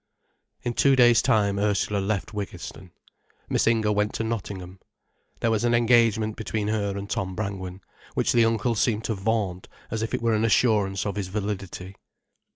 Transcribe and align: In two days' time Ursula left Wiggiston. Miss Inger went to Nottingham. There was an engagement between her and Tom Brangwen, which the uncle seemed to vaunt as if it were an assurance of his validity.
In 0.63 0.73
two 0.73 0.95
days' 0.95 1.21
time 1.21 1.59
Ursula 1.59 1.99
left 1.99 2.33
Wiggiston. 2.33 2.89
Miss 3.47 3.67
Inger 3.67 3.91
went 3.91 4.13
to 4.15 4.23
Nottingham. 4.23 4.79
There 5.41 5.51
was 5.51 5.63
an 5.63 5.75
engagement 5.75 6.35
between 6.35 6.69
her 6.69 6.97
and 6.97 7.07
Tom 7.07 7.35
Brangwen, 7.35 7.81
which 8.15 8.31
the 8.33 8.43
uncle 8.45 8.73
seemed 8.73 9.03
to 9.03 9.13
vaunt 9.13 9.67
as 9.91 10.01
if 10.01 10.15
it 10.15 10.21
were 10.23 10.33
an 10.33 10.43
assurance 10.43 11.05
of 11.05 11.17
his 11.17 11.27
validity. 11.27 11.97